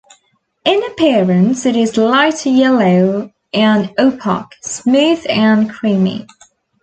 [0.65, 6.25] In appearance, it is light yellow and opaque, smooth and creamy.